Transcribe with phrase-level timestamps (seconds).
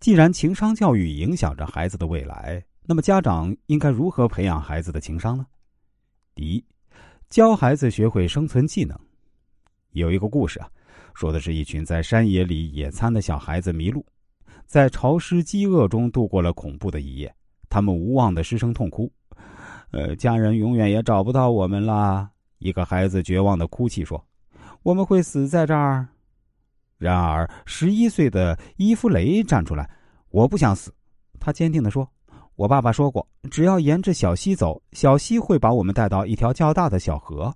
[0.00, 5.46] 既然情商教育影响着孩子的未来，那么家长应该如何培养孩子的情商呢？
[6.34, 6.64] 第一，
[7.28, 8.98] 教孩子学会生存技能。
[9.90, 10.70] 有一个故事啊，
[11.12, 14.02] 说的是一群在山野里野餐的小孩子迷路，
[14.64, 17.32] 在潮湿饥饿中度过了恐怖的一夜。
[17.68, 19.12] 他们无望的失声痛哭，
[19.90, 22.30] 呃，家人永远也找不到我们啦。
[22.58, 24.26] 一个孩子绝望的哭泣说
[24.82, 26.08] ：“我们会死在这儿。”
[27.00, 29.88] 然而，十一岁的伊夫雷站出来
[30.28, 30.94] ：“我不想死。”
[31.40, 32.06] 他坚定地说。
[32.56, 37.50] 我爸爸说过，只要沿着小溪走，小溪会把我们带到一条较大的小河，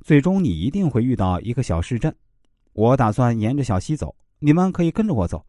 [0.00, 2.14] 最终你一定会遇到一个小市镇。
[2.72, 5.44] 我打算沿着小溪走，你们可以跟着我走。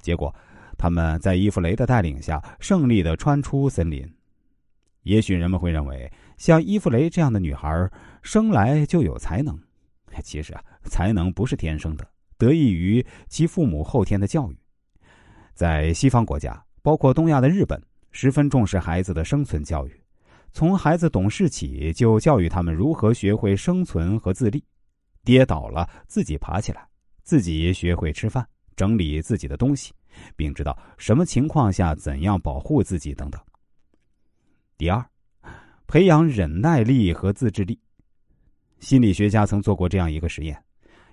[0.00, 0.32] 结果，
[0.78, 4.08] 他们在伊芙雷的带领下胜利的穿出森林。
[5.02, 7.90] 也许人们会认为，像伊芙雷这样的女孩
[8.22, 9.58] 生来就有才能，
[10.22, 12.06] 其实啊，才能不是天生的，
[12.40, 14.56] 得益于其父母后天的教育。
[15.54, 17.80] 在西方国家，包括东亚的日本。
[18.12, 20.02] 十分重视孩子的生存教育，
[20.50, 24.60] 从孩子懂事起就教育他们如何学会生存和自立，
[25.22, 26.84] 跌倒了自己爬起来，
[27.22, 29.92] 自己学会吃饭，整理自己的东西，
[30.34, 33.40] 并知道什么情况下怎样保护自己等等。
[34.76, 35.06] 第二，
[35.86, 37.78] 培养忍耐力和自制力。
[38.80, 40.60] 心理学家曾做过这样一个实验：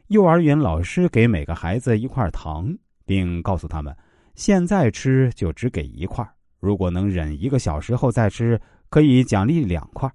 [0.07, 2.73] 幼儿园老师给每个孩子一块糖，
[3.05, 3.93] 并告诉他们，
[4.35, 6.25] 现在吃就只给一块。
[6.61, 10.09] 如果能忍一个小时后再吃，可以奖励两块。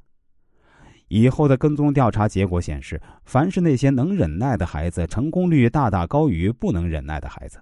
[1.09, 7.61] 以后的跟踪调查结果显示，凡是那些能忍耐的孩子，成功率大大高于不能忍耐的孩子。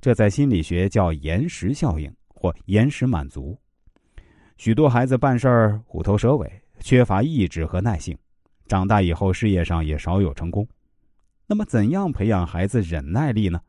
[0.00, 3.58] 这在心理学叫延时效应或延时满足。
[4.56, 8.16] 许多孩子办事儿虎头蛇尾，缺乏意志和耐性，
[8.68, 10.64] 长大以后事业上也少有成功。
[11.46, 13.60] 那么，怎样培养孩子忍耐力呢？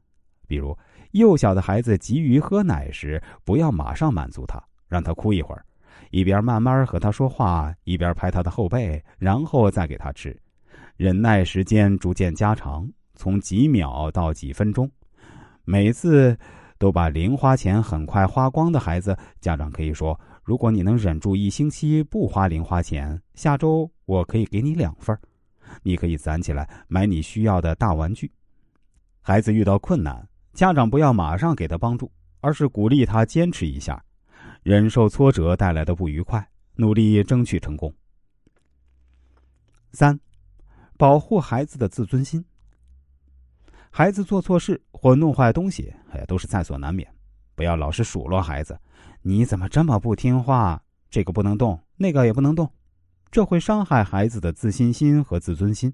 [0.48, 0.78] 比如。
[1.12, 5.66] 幼小的孩子急于喝奶时，不要马上满足他，让他哭一会儿，
[6.12, 10.38] 一边慢慢和他说话，一边拍他的后背，然后再给他吃。
[10.98, 14.88] 忍耐时间逐渐加长，从几秒到几分钟。
[15.64, 16.38] 每次
[16.78, 25.20] 都把零花钱很快花光的孩子，家长可以说：“如果你能忍住一星期不花零花钱，下周我可以给你两份儿
[25.84, 28.32] 你可以攒起来买你需要的大玩具。”
[29.22, 30.28] 孩子遇到困难。
[30.54, 34.04] 家长不要马上给他帮助，而是鼓励他坚持一下，
[34.64, 37.94] 忍受挫折带来的不愉快，努力争取成功。
[39.92, 40.20] 三，
[40.98, 42.44] 保护孩子的自尊心。
[43.92, 47.08] 孩子做错事或弄坏东西，哎，都是在所难免。
[47.54, 48.80] 不要老是数落孩子
[49.22, 50.82] ：“你怎么这么不听话？
[51.12, 52.72] 这个不能动，那个也不能动。”
[53.32, 55.94] 这会伤害孩子的自信心和自尊心。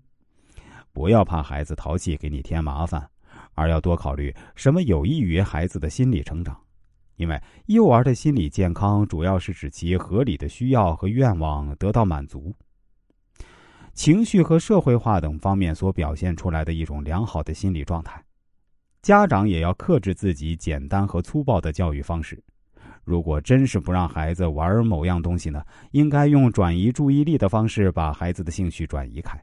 [0.92, 3.10] 不要怕孩子淘气，给你添麻烦。
[3.56, 6.60] 而要多考虑什么有益于孩子的心理成长，
[7.18, 12.56] 因为幼儿的心理健康主要是指其合理的需要和愿望得到满足，
[13.94, 18.24] 情绪和社会化等方面所表现出来的一种良好的心理状态。
[19.02, 22.42] 家长也要克制自己简单和粗暴的教育方式。
[23.04, 29.38] 如果真是不让孩子玩某样东西呢，应该用转移注意力的方式把孩子的兴趣转移开。